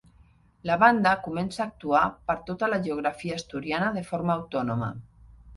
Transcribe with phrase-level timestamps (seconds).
[0.69, 2.01] La banda comença a actuar
[2.31, 4.91] per tota la geografia asturiana de forma autònoma.